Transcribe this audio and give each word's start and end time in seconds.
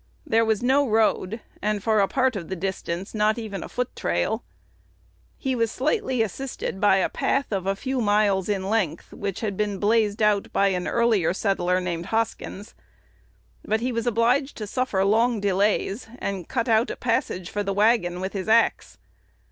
There 0.25 0.43
was 0.43 0.63
no 0.63 0.89
road, 0.89 1.41
and 1.61 1.83
for 1.83 1.99
a 1.99 2.07
part 2.07 2.35
of 2.35 2.49
the 2.49 2.55
distance 2.55 3.13
not 3.13 3.37
even 3.37 3.61
a 3.61 3.69
foot 3.69 3.95
trail. 3.95 4.43
He 5.37 5.53
was 5.53 5.69
slightly 5.71 6.23
assisted 6.23 6.81
by 6.81 6.95
a 6.95 7.07
path 7.07 7.51
of 7.53 7.67
a 7.67 7.75
few 7.75 8.01
miles 8.01 8.49
in 8.49 8.67
length, 8.67 9.13
which 9.13 9.41
had 9.41 9.55
been 9.55 9.77
"blazed 9.77 10.23
out" 10.23 10.51
by 10.51 10.69
an 10.69 10.87
earlier 10.87 11.35
settler 11.35 11.79
named 11.79 12.07
Hoskins. 12.07 12.73
But 13.63 13.81
he 13.81 13.91
was 13.91 14.07
obliged 14.07 14.57
to 14.57 14.65
suffer 14.65 15.05
long 15.05 15.39
delays, 15.39 16.07
and 16.17 16.49
cut 16.49 16.67
out 16.67 16.89
a 16.89 16.95
passage 16.95 17.51
for 17.51 17.61
the 17.61 17.71
wagon 17.71 18.19
with 18.19 18.33
his 18.33 18.47
axe. 18.49 18.97